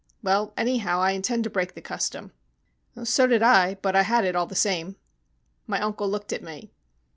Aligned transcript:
"Well, 0.23 0.51
anyhow, 0.57 0.99
I 0.99 1.11
intend 1.11 1.43
to 1.43 1.51
break 1.51 1.75
the 1.75 1.79
custom." 1.81 2.31
"So 3.03 3.27
did 3.27 3.43
I, 3.43 3.75
but 3.83 3.95
I 3.95 4.01
had 4.01 4.25
it 4.25 4.35
all 4.35 4.47
the 4.47 4.55
same." 4.55 4.95
My 5.67 5.79
uncle 5.79 6.09
looked 6.09 6.33
at 6.33 6.41
me. 6.41 6.71